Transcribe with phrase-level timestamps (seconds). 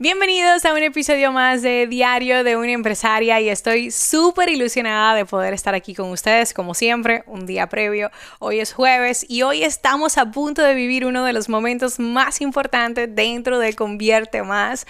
[0.00, 5.24] Bienvenidos a un episodio más de Diario de una empresaria y estoy súper ilusionada de
[5.24, 8.10] poder estar aquí con ustedes como siempre, un día previo.
[8.40, 12.40] Hoy es jueves y hoy estamos a punto de vivir uno de los momentos más
[12.40, 14.84] importantes dentro de Convierte Más.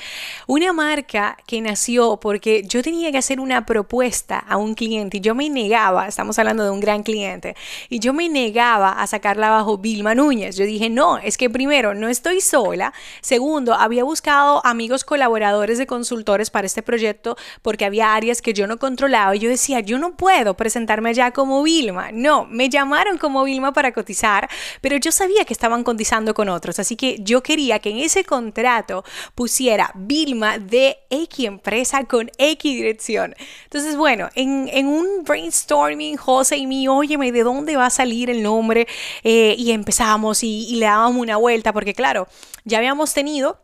[0.47, 5.21] Una marca que nació porque yo tenía que hacer una propuesta a un cliente y
[5.21, 7.57] yo me negaba, estamos hablando de un gran cliente,
[7.91, 10.57] y yo me negaba a sacarla bajo Vilma Núñez.
[10.57, 15.87] Yo dije, no, es que primero no estoy sola, segundo, había buscado amigos colaboradores de
[15.89, 19.99] consultores para este proyecto porque había áreas que yo no controlaba y yo decía, yo
[19.99, 22.13] no puedo presentarme allá como Vilma.
[22.13, 24.49] No, me llamaron como Vilma para cotizar,
[24.81, 28.25] pero yo sabía que estaban cotizando con otros, así que yo quería que en ese
[28.25, 33.35] contrato pusiera Vilma de X empresa con X dirección.
[33.65, 38.29] Entonces, bueno, en, en un brainstorming, José y mí, óyeme, ¿de dónde va a salir
[38.29, 38.87] el nombre?
[39.23, 42.29] Eh, y empezamos y, y le dábamos una vuelta, porque claro,
[42.65, 43.64] ya habíamos tenido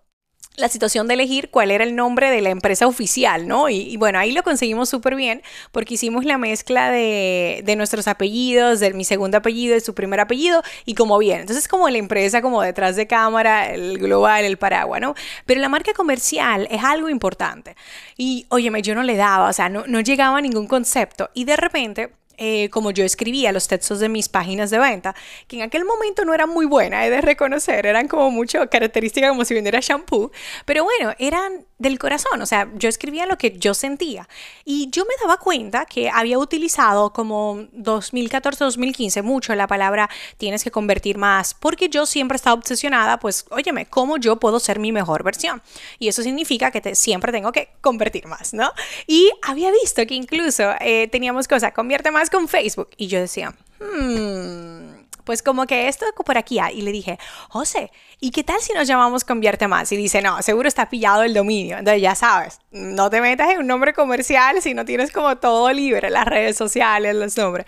[0.60, 3.68] la situación de elegir cuál era el nombre de la empresa oficial, ¿no?
[3.68, 8.92] Y, bueno, ahí lo conseguimos súper bien porque hicimos la mezcla de, nuestros apellidos, de
[8.92, 11.40] mi segundo apellido, de su primer apellido y como bien.
[11.40, 15.14] Entonces como la empresa como detrás de cámara, el global, el paraguas, ¿no?
[15.46, 17.76] Pero la marca comercial es algo importante.
[18.16, 21.44] Y óyeme, yo no le daba, o sea, no, no llegaba a ningún concepto y
[21.44, 25.14] de repente eh, como yo escribía los textos de mis páginas de venta,
[25.46, 29.28] que en aquel momento no eran muy buenas, he de reconocer, eran como mucho características
[29.28, 30.32] como si vendiera shampoo,
[30.64, 34.28] pero bueno, eran del corazón, o sea, yo escribía lo que yo sentía
[34.66, 40.70] y yo me daba cuenta que había utilizado como 2014-2015 mucho la palabra tienes que
[40.70, 45.24] convertir más, porque yo siempre estaba obsesionada, pues, óyeme, ¿cómo yo puedo ser mi mejor
[45.24, 45.62] versión?
[45.98, 48.70] Y eso significa que siempre tengo que convertir más, ¿no?
[49.06, 52.90] Y había visto que incluso eh, teníamos cosas, convierte más con Facebook.
[52.98, 54.99] Y yo decía, hmm,
[55.30, 56.58] pues como que esto por aquí.
[56.74, 57.16] Y le dije,
[57.50, 59.92] José, ¿y qué tal si nos llamamos Convierte Más?
[59.92, 61.78] Y dice, no, seguro está pillado el dominio.
[61.78, 65.72] Entonces ya sabes, no te metas en un nombre comercial si no tienes como todo
[65.72, 67.64] libre, las redes sociales, los nombres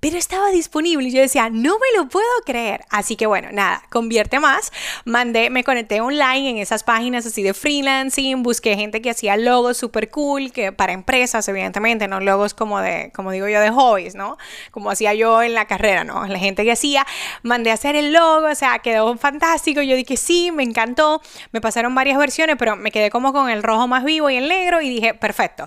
[0.00, 2.84] pero estaba disponible y yo decía, no me lo puedo creer.
[2.90, 4.72] Así que bueno, nada, convierte más.
[5.04, 9.76] Mandé, me conecté online en esas páginas así de freelancing, busqué gente que hacía logos
[9.76, 14.14] súper cool, que para empresas, evidentemente, no logos como de, como digo yo, de hobbies,
[14.14, 14.36] ¿no?
[14.70, 16.26] Como hacía yo en la carrera, ¿no?
[16.26, 17.06] La gente que hacía,
[17.42, 19.82] mandé a hacer el logo, o sea, quedó fantástico.
[19.82, 21.20] Yo dije, sí, me encantó.
[21.52, 24.48] Me pasaron varias versiones, pero me quedé como con el rojo más vivo y el
[24.48, 25.66] negro y dije, perfecto.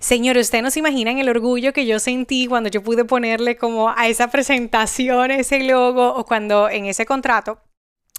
[0.00, 3.90] Señor, ustedes no se imaginan el orgullo que yo sentí cuando yo pude ponerle como
[3.90, 7.58] a esa presentación, ese logo, o cuando en ese contrato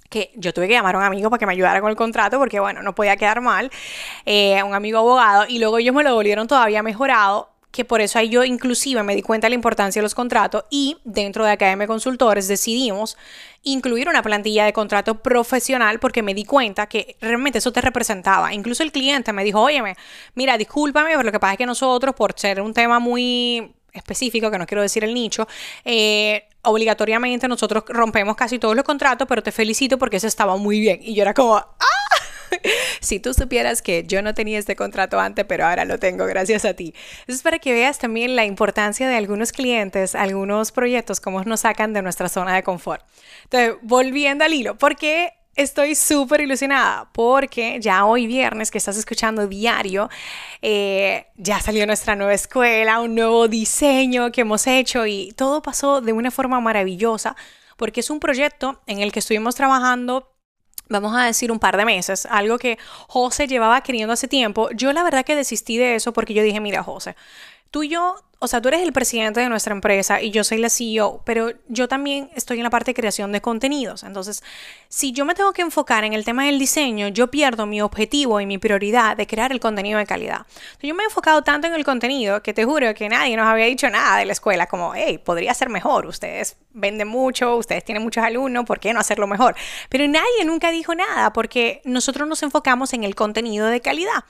[0.10, 2.38] que yo tuve que llamar a un amigo para que me ayudara con el contrato
[2.38, 3.72] porque, bueno, no podía quedar mal,
[4.26, 8.18] eh, un amigo abogado, y luego ellos me lo volvieron todavía mejorado que por eso
[8.18, 11.52] ahí yo inclusive me di cuenta de la importancia de los contratos y dentro de
[11.52, 13.18] Academia Consultores decidimos
[13.64, 18.54] incluir una plantilla de contrato profesional porque me di cuenta que realmente eso te representaba.
[18.54, 19.98] Incluso el cliente me dijo, óyeme,
[20.36, 24.52] mira, discúlpame, pero lo que pasa es que nosotros, por ser un tema muy específico,
[24.52, 25.48] que no quiero decir el nicho,
[25.84, 30.80] eh, obligatoriamente nosotros rompemos casi todos los contratos, pero te felicito porque eso estaba muy
[30.80, 31.00] bien.
[31.02, 32.06] Y yo era como, ¡ah!
[33.00, 36.66] si tú supieras que yo no tenía este contrato antes, pero ahora lo tengo gracias
[36.66, 36.94] a ti.
[37.28, 41.62] Eso es para que veas también la importancia de algunos clientes, algunos proyectos, cómo nos
[41.62, 43.04] sacan de nuestra zona de confort.
[43.44, 48.98] Entonces, volviendo al hilo, ¿por qué Estoy súper ilusionada porque ya hoy viernes que estás
[48.98, 50.10] escuchando diario,
[50.62, 56.02] eh, ya salió nuestra nueva escuela, un nuevo diseño que hemos hecho y todo pasó
[56.02, 57.38] de una forma maravillosa
[57.78, 60.36] porque es un proyecto en el que estuvimos trabajando
[60.90, 62.78] vamos a decir un par de meses, algo que
[63.08, 64.70] José llevaba queriendo hace tiempo.
[64.72, 67.16] Yo la verdad que desistí de eso porque yo dije, mira José,
[67.72, 70.58] tú y yo o sea, tú eres el presidente de nuestra empresa y yo soy
[70.60, 74.04] la CEO, pero yo también estoy en la parte de creación de contenidos.
[74.04, 74.44] Entonces,
[74.90, 78.40] si yo me tengo que enfocar en el tema del diseño, yo pierdo mi objetivo
[78.42, 80.46] y mi prioridad de crear el contenido de calidad.
[80.82, 83.66] yo me he enfocado tanto en el contenido que te juro que nadie nos había
[83.66, 88.04] dicho nada de la escuela, como, hey, podría ser mejor, ustedes venden mucho, ustedes tienen
[88.04, 89.56] muchos alumnos, ¿por qué no hacerlo mejor?
[89.90, 94.24] Pero nadie nunca dijo nada porque nosotros nos enfocamos en el contenido de calidad.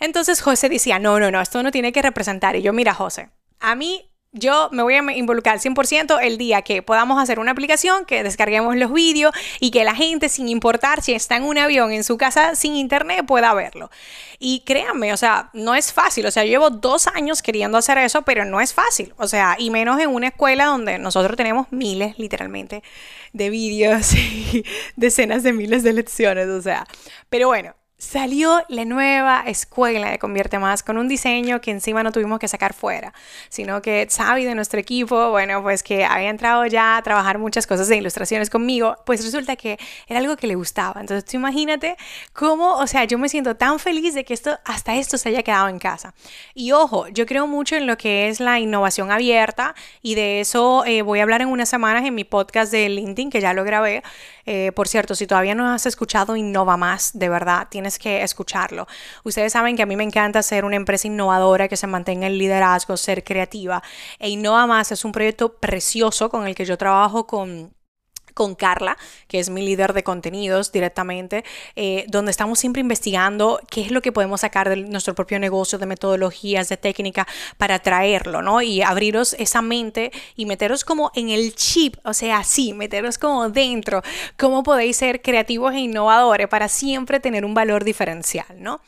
[0.00, 2.56] Entonces José decía, no, no, no, esto no tiene que representar.
[2.56, 3.30] Y yo, mira, José,
[3.60, 8.04] a mí yo me voy a involucrar 100% el día que podamos hacer una aplicación,
[8.04, 11.92] que descarguemos los vídeos y que la gente, sin importar si está en un avión
[11.92, 13.90] en su casa sin internet, pueda verlo.
[14.38, 16.26] Y créanme, o sea, no es fácil.
[16.26, 19.14] O sea, llevo dos años queriendo hacer eso, pero no es fácil.
[19.16, 22.82] O sea, y menos en una escuela donde nosotros tenemos miles, literalmente,
[23.32, 24.64] de vídeos y
[24.96, 26.48] decenas de miles de lecciones.
[26.48, 26.86] O sea,
[27.30, 32.12] pero bueno, Salió la nueva escuela de Convierte Más con un diseño que encima no
[32.12, 33.12] tuvimos que sacar fuera,
[33.48, 37.66] sino que Xavi de nuestro equipo, bueno, pues que había entrado ya a trabajar muchas
[37.66, 41.00] cosas de ilustraciones conmigo, pues resulta que era algo que le gustaba.
[41.00, 41.96] Entonces tú imagínate
[42.32, 45.42] cómo, o sea, yo me siento tan feliz de que esto, hasta esto se haya
[45.42, 46.14] quedado en casa.
[46.54, 50.84] Y ojo, yo creo mucho en lo que es la innovación abierta y de eso
[50.86, 53.64] eh, voy a hablar en unas semanas en mi podcast de LinkedIn, que ya lo
[53.64, 54.04] grabé.
[54.46, 58.88] Eh, por cierto, si todavía no has escuchado Innova Más, de verdad, tienes que escucharlo.
[59.22, 62.36] Ustedes saben que a mí me encanta ser una empresa innovadora que se mantenga en
[62.36, 63.84] liderazgo, ser creativa.
[64.18, 67.77] E Innova Más es un proyecto precioso con el que yo trabajo con
[68.38, 68.96] con Carla,
[69.26, 71.44] que es mi líder de contenidos directamente,
[71.74, 75.76] eh, donde estamos siempre investigando qué es lo que podemos sacar de nuestro propio negocio,
[75.76, 77.26] de metodologías, de técnica
[77.56, 78.62] para traerlo, ¿no?
[78.62, 83.48] Y abriros esa mente y meteros como en el chip, o sea, sí, meteros como
[83.48, 84.02] dentro,
[84.36, 88.80] cómo podéis ser creativos e innovadores para siempre tener un valor diferencial, ¿no?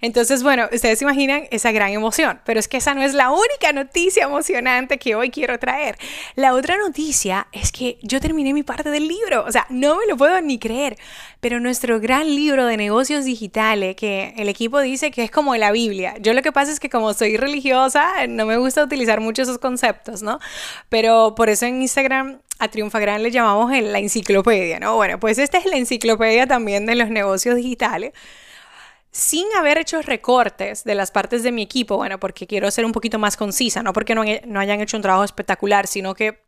[0.00, 3.72] Entonces, bueno, ustedes imaginan esa gran emoción, pero es que esa no es la única
[3.72, 5.96] noticia emocionante que hoy quiero traer.
[6.34, 10.06] La otra noticia es que yo terminé mi parte del libro, o sea, no me
[10.06, 10.96] lo puedo ni creer,
[11.40, 15.72] pero nuestro gran libro de negocios digitales, que el equipo dice que es como la
[15.72, 16.16] Biblia.
[16.20, 19.58] Yo lo que pasa es que como soy religiosa, no me gusta utilizar mucho esos
[19.58, 20.38] conceptos, ¿no?
[20.88, 24.96] Pero por eso en Instagram a Triunfa Gran le llamamos la enciclopedia, ¿no?
[24.96, 28.12] Bueno, pues esta es la enciclopedia también de los negocios digitales
[29.10, 32.92] sin haber hecho recortes de las partes de mi equipo, bueno, porque quiero ser un
[32.92, 36.45] poquito más concisa, no porque no, no hayan hecho un trabajo espectacular, sino que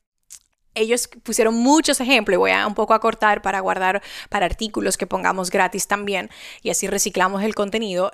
[0.79, 5.51] ellos pusieron muchos ejemplos voy a un poco acortar para guardar para artículos que pongamos
[5.51, 6.31] gratis también
[6.63, 8.13] y así reciclamos el contenido.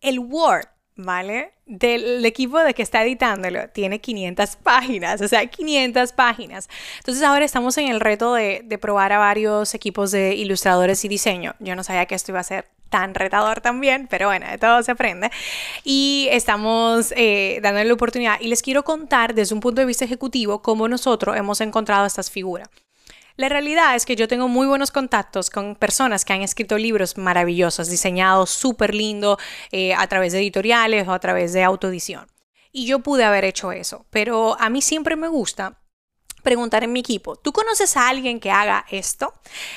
[0.00, 0.66] El Word
[0.96, 1.52] ¿vale?
[1.66, 6.68] Del equipo de que está editándolo, tiene 500 páginas, o sea, 500 páginas.
[6.98, 11.08] Entonces ahora estamos en el reto de, de, probar a varios equipos de ilustradores y
[11.08, 11.54] diseño.
[11.60, 14.82] Yo no sabía que esto iba a ser tan retador también, pero bueno, de todo
[14.82, 15.30] se aprende.
[15.84, 20.04] Y estamos eh, dándole la oportunidad y les quiero contar desde un punto de vista
[20.04, 22.68] ejecutivo cómo nosotros hemos encontrado estas figuras.
[23.36, 27.16] La realidad es que yo tengo muy buenos contactos con personas que han escrito libros
[27.16, 29.38] maravillosos, diseñados súper lindo
[29.72, 32.26] eh, a través de editoriales o a través de autoedición.
[32.70, 35.79] Y yo pude haber hecho eso, pero a mí siempre me gusta
[36.42, 39.34] preguntar en mi equipo, ¿tú conoces a alguien que haga esto?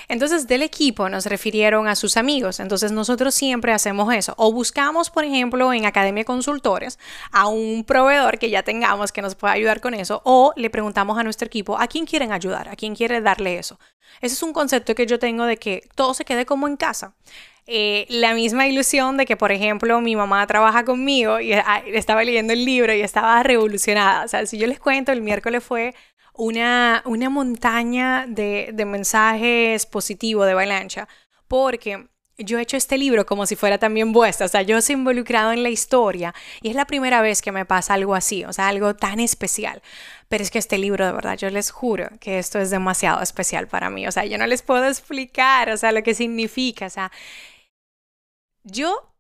[0.08, 5.10] Entonces del equipo nos refirieron a sus amigos, entonces nosotros siempre hacemos eso, o buscamos,
[5.10, 7.00] por ejemplo, en Academia Consultores
[7.32, 11.18] a un proveedor que ya tengamos que nos pueda ayudar con eso, o le preguntamos
[11.18, 12.70] a nuestro equipo, ¿a quién quieren ayudar?
[12.70, 13.80] ¿A quién quiere darle eso?
[14.22, 17.16] Ese es un concepto que yo tengo de que todo se quede como en casa.
[17.66, 22.24] Eh, la misma ilusión de que, por ejemplo, mi mamá trabaja conmigo y ah, estaba
[22.24, 24.26] leyendo el libro y estaba revolucionada.
[24.26, 25.96] O sea, si yo les cuento, el miércoles fue
[26.34, 31.08] una, una montaña de, de mensajes positivos de avalancha,
[31.48, 32.08] porque
[32.38, 35.52] yo he hecho este libro como si fuera también vuestra, o sea, yo soy involucrado
[35.52, 38.68] en la historia y es la primera vez que me pasa algo así, o sea,
[38.70, 39.82] algo tan especial.
[40.30, 43.68] Pero es que este libro, de verdad, yo les juro que esto es demasiado especial
[43.68, 46.90] para mí, o sea, yo no les puedo explicar, o sea, lo que significa, o
[46.90, 47.12] sea,
[48.64, 49.13] yo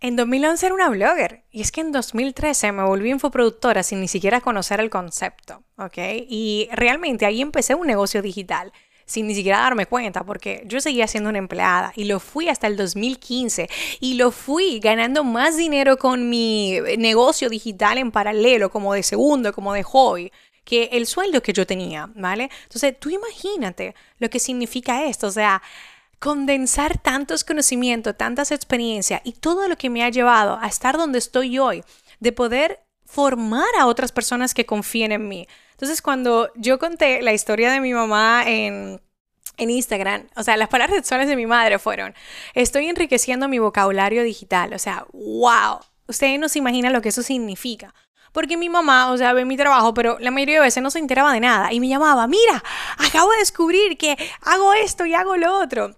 [0.00, 4.08] en 2011 era una blogger y es que en 2013 me volví infoproductora sin ni
[4.08, 5.98] siquiera conocer el concepto, ¿ok?
[6.28, 8.72] Y realmente ahí empecé un negocio digital
[9.06, 12.66] sin ni siquiera darme cuenta, porque yo seguía siendo una empleada y lo fui hasta
[12.66, 13.68] el 2015
[14.00, 19.52] y lo fui ganando más dinero con mi negocio digital en paralelo, como de segundo,
[19.52, 20.32] como de hobby,
[20.64, 22.48] que el sueldo que yo tenía, ¿vale?
[22.62, 25.62] Entonces, tú imagínate lo que significa esto, o sea,
[26.24, 31.18] condensar tantos conocimientos, tantas experiencias y todo lo que me ha llevado a estar donde
[31.18, 31.84] estoy hoy,
[32.18, 35.46] de poder formar a otras personas que confíen en mí.
[35.72, 39.02] Entonces, cuando yo conté la historia de mi mamá en,
[39.58, 42.14] en Instagram, o sea, las palabras sexuales de mi madre fueron,
[42.54, 47.22] estoy enriqueciendo mi vocabulario digital, o sea, wow, ustedes no se imaginan lo que eso
[47.22, 47.94] significa.
[48.32, 51.00] Porque mi mamá, o sea, ve mi trabajo, pero la mayoría de veces no se
[51.00, 52.64] enteraba de nada y me llamaba, mira,
[52.96, 55.94] acabo de descubrir que hago esto y hago lo otro.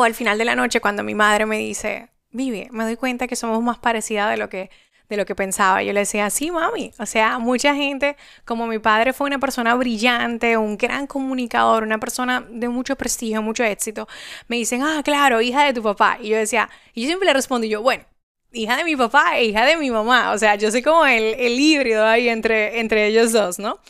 [0.00, 3.26] O al final de la noche cuando mi madre me dice, Vivi, me doy cuenta
[3.26, 4.70] que somos más parecidas de lo que
[5.10, 5.82] de lo que pensaba.
[5.82, 6.92] Yo le decía, sí, mami.
[6.98, 8.16] O sea, mucha gente,
[8.46, 13.42] como mi padre fue una persona brillante, un gran comunicador, una persona de mucho prestigio,
[13.42, 14.08] mucho éxito,
[14.48, 16.16] me dicen, ah, claro, hija de tu papá.
[16.22, 18.04] Y yo decía, y yo siempre le respondo, yo, bueno,
[18.52, 20.32] hija de mi papá e hija de mi mamá.
[20.32, 23.80] O sea, yo soy como el, el híbrido ahí entre, entre ellos dos, ¿no?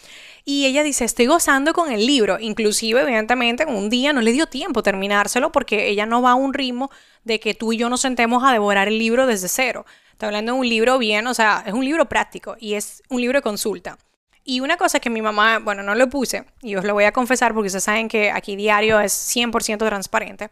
[0.44, 2.38] Y ella dice, estoy gozando con el libro.
[2.40, 6.34] Inclusive, evidentemente, en un día no le dio tiempo terminárselo porque ella no va a
[6.34, 6.90] un ritmo
[7.24, 9.84] de que tú y yo nos sentemos a devorar el libro desde cero.
[10.12, 13.20] Está hablando de un libro bien, o sea, es un libro práctico y es un
[13.20, 13.98] libro de consulta.
[14.44, 17.12] Y una cosa que mi mamá, bueno, no lo puse, y os lo voy a
[17.12, 20.50] confesar porque ustedes saben que aquí diario es 100% transparente,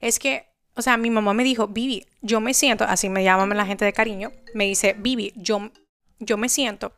[0.00, 3.56] es que, o sea, mi mamá me dijo, Vivi, yo me siento, así me llaman
[3.56, 5.70] la gente de cariño, me dice, Vivi, yo,
[6.18, 6.92] yo me siento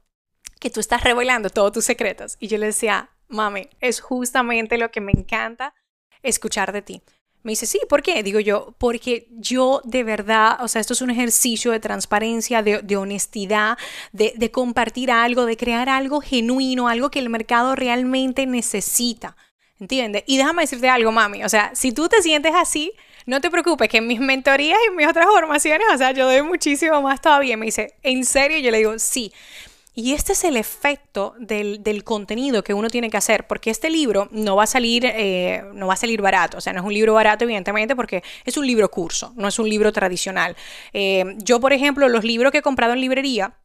[0.60, 2.36] que tú estás revelando todos tus secretos.
[2.40, 5.74] Y yo le decía, mami, es justamente lo que me encanta
[6.22, 7.02] escuchar de ti.
[7.42, 8.22] Me dice, sí, ¿por qué?
[8.22, 12.96] Digo yo, porque yo de verdad, o sea, esto es un ejercicio de transparencia, de,
[12.96, 13.78] honestidad,
[14.12, 19.36] de, compartir algo, de crear algo genuino, algo que el mercado realmente necesita.
[19.80, 20.24] ¿Entiendes?
[20.26, 22.92] Y déjame decirte algo, mami, o sea, si tú te sientes así,
[23.26, 26.26] no te preocupes, que en mis mentorías y en mis otras formaciones, o sea, yo
[26.26, 27.56] doy muchísimo más todavía.
[27.56, 28.58] Me dice, ¿en serio?
[28.58, 29.32] Yo le digo, sí.
[29.98, 34.28] Y este es el efecto del, contenido que uno tiene que hacer, porque este libro
[34.30, 36.94] no va a salir, eh, no va a salir barato, o sea, no es un
[36.94, 40.54] libro barato, evidentemente, porque es un libro curso, no es un libro tradicional.
[40.92, 43.56] Eh, yo, por ejemplo, los libros que he comprado en librería,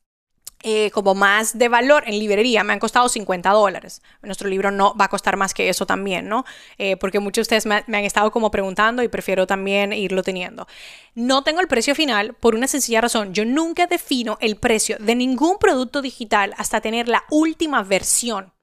[0.63, 4.01] eh, como más de valor en librería me han costado 50 dólares.
[4.21, 6.45] Nuestro libro no va a costar más que eso también, ¿no?
[6.77, 10.23] Eh, porque muchos de ustedes me, me, han estado como preguntando y prefiero también irlo
[10.23, 10.67] teniendo.
[11.15, 13.33] No tengo el precio final por una sencilla razón.
[13.33, 18.53] Yo nunca defino el precio de ningún producto digital hasta tener la última versión.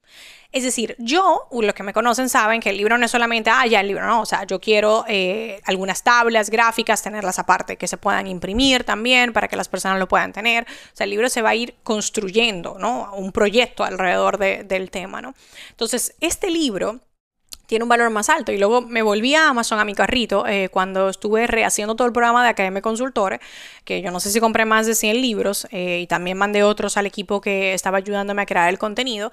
[0.53, 3.67] Es decir, yo, los que me conocen saben que el libro no es solamente, ah,
[3.67, 7.87] ya el libro, no, o sea, yo quiero eh, algunas tablas gráficas, tenerlas aparte, que
[7.87, 10.65] se puedan imprimir también para que las personas lo puedan tener.
[10.65, 13.13] O sea, el libro se va a ir construyendo, ¿no?
[13.15, 15.35] Un proyecto alrededor del tema, ¿no?
[15.71, 16.99] Entonces, este libro
[17.67, 18.51] tiene un valor más alto.
[18.51, 22.13] Y luego me volví a Amazon a mi carrito eh, cuando estuve rehaciendo todo el
[22.13, 23.39] programa de Academia Consultores,
[23.85, 27.07] que yo no sé si compré más de 100 libros y también mandé otros al
[27.07, 29.31] equipo que estaba ayudándome a crear el contenido.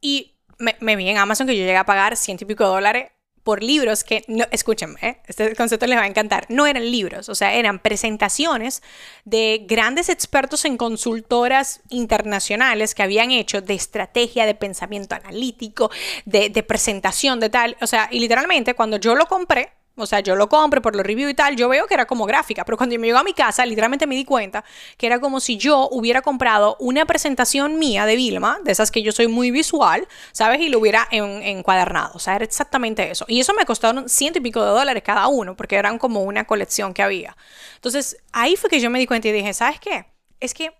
[0.00, 3.10] Y me, vi en Amazon que yo llegué a pagar ciento y pico dólares
[3.42, 5.20] por libros que, no, escúchenme, ¿eh?
[5.28, 8.82] este concepto les va a encantar, no eran libros, o sea, eran presentaciones
[9.24, 15.92] de grandes expertos en consultoras internacionales que habían hecho de estrategia, de pensamiento analítico,
[16.24, 20.20] de, de presentación, de tal, o sea, y literalmente cuando yo lo compré, o sea,
[20.20, 22.76] yo lo compro por los reviews y tal, yo veo que era como gráfica, pero
[22.76, 24.64] cuando me llegó a mi casa, literalmente me di cuenta
[24.98, 29.02] que era como si yo hubiera comprado una presentación mía de Vilma, de esas que
[29.02, 30.60] yo soy muy visual, ¿sabes?
[30.60, 32.12] Y lo hubiera encuadernado.
[32.14, 33.24] O sea, era exactamente eso.
[33.28, 36.44] Y eso me costaron ciento y pico de dólares cada uno, porque eran como una
[36.44, 37.36] colección que había.
[37.76, 40.06] Entonces, ahí fue que yo me di cuenta y dije, ¿sabes qué?
[40.40, 40.72] Es que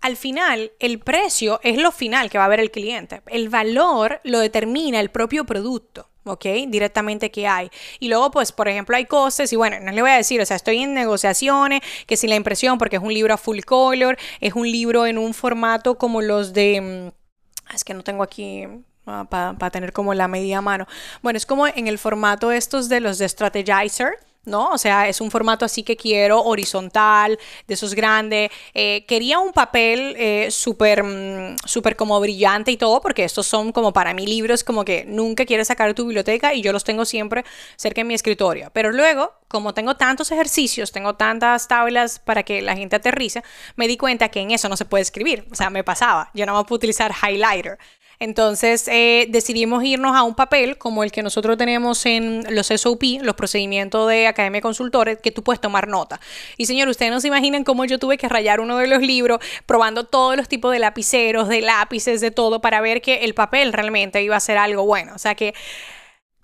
[0.00, 3.22] al final, el precio es lo final que va a ver el cliente.
[3.26, 6.08] El valor lo determina el propio producto.
[6.24, 6.44] ¿Ok?
[6.68, 7.70] Directamente que hay.
[8.00, 10.46] Y luego, pues, por ejemplo, hay cosas, y bueno, no le voy a decir, o
[10.46, 14.18] sea, estoy en negociaciones, que si la impresión, porque es un libro a full color,
[14.40, 17.12] es un libro en un formato como los de...
[17.12, 18.66] Mm, es que no tengo aquí
[19.06, 20.86] ah, para tener como la media mano.
[21.22, 24.70] Bueno, es como en el formato estos de los de Strategizer ¿no?
[24.70, 28.50] O sea, es un formato así que quiero, horizontal, de esos grandes.
[28.74, 33.72] Eh, quería un papel eh, súper, mm, súper como brillante y todo, porque estos son
[33.72, 36.84] como para mí libros como que nunca quieres sacar de tu biblioteca y yo los
[36.84, 37.44] tengo siempre
[37.76, 38.70] cerca de mi escritorio.
[38.72, 43.42] Pero luego, como tengo tantos ejercicios, tengo tantas tablas para que la gente aterrice,
[43.76, 45.46] me di cuenta que en eso no se puede escribir.
[45.50, 46.30] O sea, me pasaba.
[46.34, 47.78] Yo no me puedo utilizar highlighter.
[48.22, 53.02] Entonces eh, decidimos irnos a un papel como el que nosotros tenemos en los SOP,
[53.20, 56.20] los procedimientos de Academia de Consultores, que tú puedes tomar nota.
[56.56, 59.40] Y señor, ustedes no se imaginan cómo yo tuve que rayar uno de los libros
[59.66, 63.72] probando todos los tipos de lapiceros, de lápices, de todo, para ver que el papel
[63.72, 65.14] realmente iba a ser algo bueno.
[65.16, 65.52] O sea que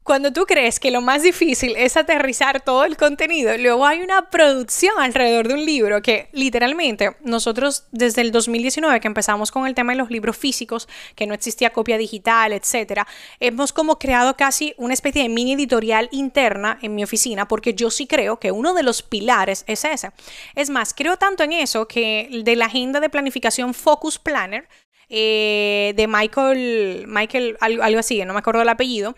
[0.09, 4.31] cuando tú crees que lo más difícil es aterrizar todo el contenido, luego hay una
[4.31, 9.75] producción alrededor de un libro que literalmente nosotros desde el 2019 que empezamos con el
[9.75, 13.07] tema de los libros físicos, que no existía copia digital, etcétera,
[13.39, 17.91] hemos como creado casi una especie de mini editorial interna en mi oficina porque yo
[17.91, 20.13] sí creo que uno de los pilares es ese.
[20.55, 24.71] Es más, creo tanto en eso que de la agenda de planificación Focus Planner
[25.11, 29.15] eh, de Michael, Michael, algo, algo así, no me acuerdo el apellido,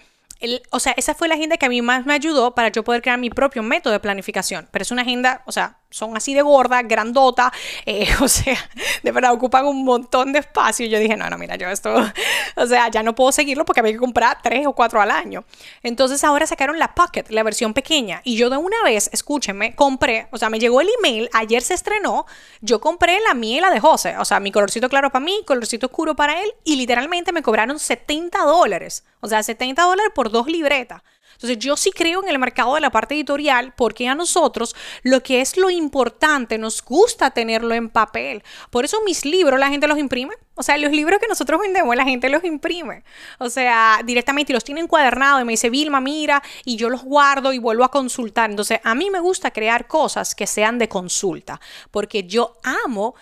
[0.70, 3.02] o sea, esa fue la agenda que a mí más me ayudó para yo poder
[3.02, 4.68] crear mi propio método de planificación.
[4.70, 7.52] Pero es una agenda, o sea, son así de gorda, grandota,
[7.84, 8.56] eh, o sea,
[9.02, 10.86] de verdad ocupan un montón de espacio.
[10.86, 11.94] Yo dije, no, no, mira, yo esto,
[12.56, 15.44] o sea, ya no puedo seguirlo porque había que comprar tres o cuatro al año.
[15.82, 18.20] Entonces ahora sacaron la Pocket, la versión pequeña.
[18.24, 21.74] Y yo de una vez, escúchenme, compré, o sea, me llegó el email, ayer se
[21.74, 22.26] estrenó,
[22.60, 25.42] yo compré la mía y la de José, o sea, mi colorcito claro para mí,
[25.46, 30.30] colorcito oscuro para él, y literalmente me cobraron 70 dólares, o sea, 70 dólares por
[30.30, 31.02] dos libretas.
[31.40, 35.22] Entonces yo sí creo en el mercado de la parte editorial porque a nosotros lo
[35.22, 38.42] que es lo importante nos gusta tenerlo en papel.
[38.68, 40.34] Por eso mis libros la gente los imprime.
[40.54, 43.04] O sea, los libros que nosotros vendemos la gente los imprime.
[43.38, 47.54] O sea, directamente los tiene encuadernados y me dice, Vilma, mira, y yo los guardo
[47.54, 48.50] y vuelvo a consultar.
[48.50, 51.58] Entonces a mí me gusta crear cosas que sean de consulta
[51.90, 53.14] porque yo amo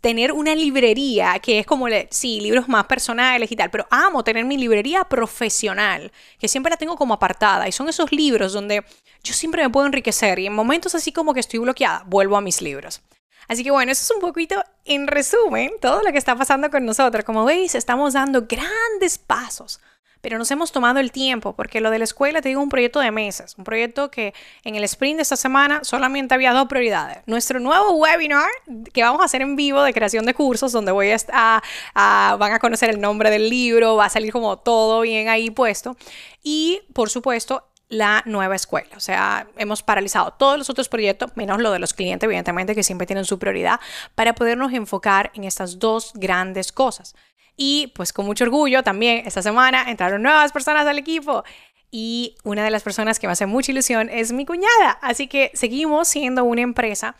[0.00, 4.44] tener una librería que es como, sí, libros más personales y tal, pero amo tener
[4.44, 7.68] mi librería profesional, que siempre la tengo como apartada.
[7.68, 8.84] Y son esos libros donde
[9.22, 12.40] yo siempre me puedo enriquecer y en momentos así como que estoy bloqueada, vuelvo a
[12.40, 13.02] mis libros.
[13.48, 16.84] Así que bueno, eso es un poquito en resumen todo lo que está pasando con
[16.84, 17.24] nosotros.
[17.24, 19.80] Como veis, estamos dando grandes pasos
[20.26, 22.98] pero nos hemos tomado el tiempo, porque lo de la escuela, te digo, un proyecto
[22.98, 27.18] de meses, un proyecto que en el sprint de esta semana solamente había dos prioridades.
[27.26, 28.48] Nuestro nuevo webinar
[28.92, 31.62] que vamos a hacer en vivo de creación de cursos, donde voy a,
[31.94, 35.50] a van a conocer el nombre del libro, va a salir como todo bien ahí
[35.50, 35.96] puesto.
[36.42, 38.96] Y, por supuesto, la nueva escuela.
[38.96, 42.82] O sea, hemos paralizado todos los otros proyectos, menos lo de los clientes, evidentemente, que
[42.82, 43.78] siempre tienen su prioridad,
[44.16, 47.14] para podernos enfocar en estas dos grandes cosas.
[47.56, 51.44] Y pues con mucho orgullo también esta semana entraron nuevas personas al equipo.
[51.90, 54.98] Y una de las personas que me hace mucha ilusión es mi cuñada.
[55.00, 57.16] Así que seguimos siendo una empresa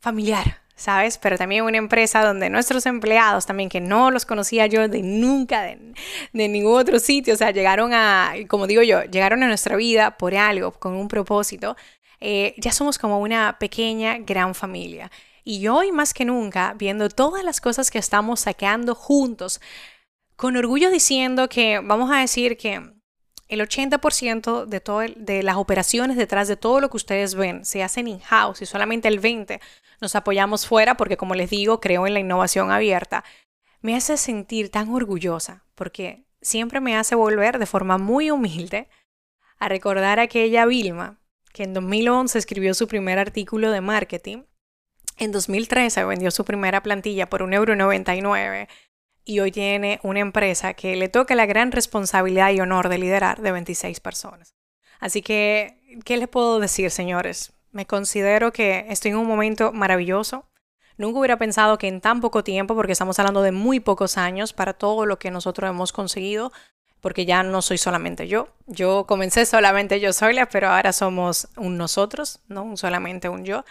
[0.00, 1.18] familiar, ¿sabes?
[1.18, 5.62] Pero también una empresa donde nuestros empleados también, que no los conocía yo de nunca,
[5.62, 5.78] de,
[6.32, 10.34] ningún otro sitio, o sea, llegaron a, como digo yo, llegaron a nuestra vida por
[10.34, 11.76] algo, con un propósito.
[12.20, 15.10] Eh, ya somos como una pequeña, gran familia.
[15.50, 19.62] Y hoy más que nunca, viendo todas las cosas que estamos sacando juntos,
[20.36, 22.82] con orgullo diciendo que vamos a decir que
[23.48, 27.82] el 80% de, todo de las operaciones detrás de todo lo que ustedes ven se
[27.82, 29.58] hacen in-house y solamente el 20%
[30.02, 33.24] nos apoyamos fuera porque como les digo, creo en la innovación abierta,
[33.80, 38.90] me hace sentir tan orgullosa porque siempre me hace volver de forma muy humilde
[39.58, 41.22] a recordar a aquella Vilma
[41.54, 44.42] que en 2011 escribió su primer artículo de marketing
[45.18, 48.68] en 2013 vendió su primera plantilla por 1,99€
[49.24, 53.42] y hoy tiene una empresa que le toca la gran responsabilidad y honor de liderar
[53.42, 54.54] de 26 personas.
[55.00, 57.52] Así que, ¿qué les puedo decir, señores?
[57.70, 60.48] Me considero que estoy en un momento maravilloso.
[60.96, 64.52] Nunca hubiera pensado que en tan poco tiempo, porque estamos hablando de muy pocos años
[64.52, 66.50] para todo lo que nosotros hemos conseguido,
[67.00, 68.48] porque ya no soy solamente yo.
[68.66, 73.64] Yo comencé solamente yo sola, pero ahora somos un nosotros, no un solamente un yo.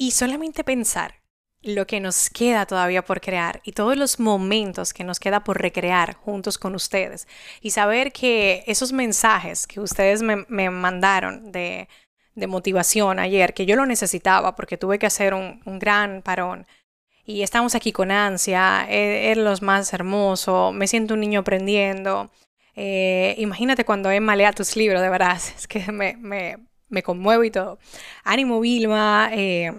[0.00, 1.16] Y solamente pensar
[1.60, 5.60] lo que nos queda todavía por crear y todos los momentos que nos queda por
[5.60, 7.28] recrear juntos con ustedes
[7.60, 11.86] y saber que esos mensajes que ustedes me, mandaron de,
[12.48, 16.66] motivación ayer, que yo lo necesitaba porque tuve que hacer un, gran parón
[17.26, 22.30] y estamos aquí con ansia, es, los más hermoso, me siento un niño aprendiendo.
[22.74, 26.69] Eh, imagínate cuando Emma lea tus libros, de verdad, es que me, me
[27.02, 27.78] conmuevo y todo.
[28.24, 29.72] Ánimo Vilma, eh,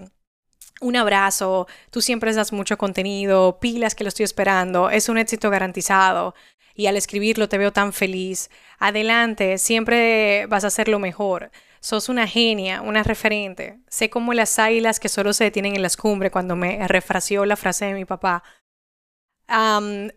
[0.82, 5.50] un abrazo, tú siempre das mucho contenido, pilas que lo estoy esperando, es un éxito
[5.50, 6.34] garantizado
[6.76, 8.50] y al escribirlo te veo tan feliz.
[8.80, 11.52] Adelante, siempre vas a hacer lo mejor.
[11.80, 13.80] Sos una genia, una referente.
[13.88, 17.56] Sé como las águilas que solo se detienen en las cumbres cuando me refraseó la
[17.56, 18.44] frase de mi papá.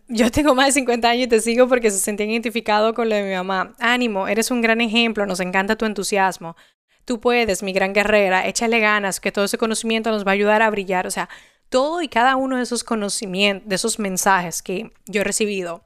[0.08, 3.16] yo tengo más de 50 años y te sigo porque se sentía identificado con lo
[3.16, 3.74] de mi mamá.
[3.80, 6.56] Ánimo, eres un gran ejemplo, nos encanta tu entusiasmo.
[7.04, 10.62] Tú puedes, mi gran guerrera, échale ganas, que todo ese conocimiento nos va a ayudar
[10.62, 11.06] a brillar.
[11.06, 11.28] O sea,
[11.68, 15.84] todo y cada uno de esos conocimientos, de esos mensajes que yo he recibido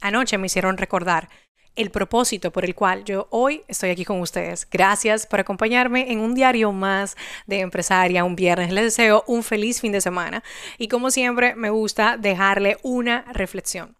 [0.00, 1.28] anoche me hicieron recordar
[1.74, 4.68] el propósito por el cual yo hoy estoy aquí con ustedes.
[4.68, 8.72] Gracias por acompañarme en un diario más de empresaria, un viernes.
[8.72, 10.42] Les deseo un feliz fin de semana
[10.76, 13.96] y como siempre me gusta dejarle una reflexión.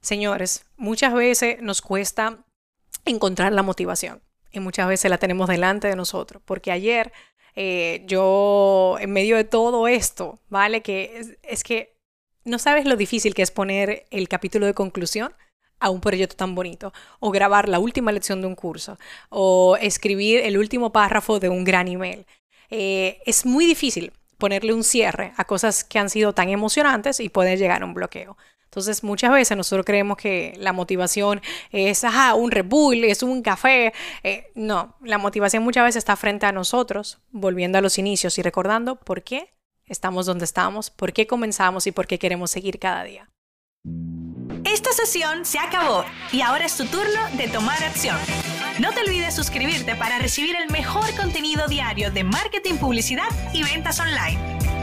[0.00, 2.44] Señores, muchas veces nos cuesta
[3.04, 6.42] encontrar la motivación y muchas veces la tenemos delante de nosotros.
[6.44, 7.12] Porque ayer
[7.56, 10.82] eh, yo, en medio de todo esto, ¿vale?
[10.82, 11.96] Que es, que
[12.44, 15.34] no sabes lo difícil que es poner el capítulo de conclusión
[15.80, 20.40] a un proyecto tan bonito, o grabar la última lección de un curso, o escribir
[20.40, 22.26] el último párrafo de un gran email.
[22.70, 27.28] Eh, es muy difícil ponerle un cierre a cosas que han sido tan emocionantes y
[27.28, 28.36] puede llegar a un bloqueo.
[28.76, 31.40] Entonces, muchas veces nosotros creemos que la motivación
[31.72, 32.04] es,
[32.36, 32.66] un Red
[33.04, 33.94] es un café.
[34.22, 38.42] Eh, no, la motivación muchas veces está frente a nosotros, volviendo a los inicios y
[38.42, 39.54] recordando por qué
[39.86, 43.30] estamos donde estamos, por qué comenzamos y por qué queremos seguir cada día.
[44.66, 48.18] Esta sesión se acabó y ahora es tu turno de tomar acción.
[48.78, 53.98] No te olvides suscribirte para recibir el mejor contenido diario de marketing, publicidad y ventas
[54.00, 54.75] online.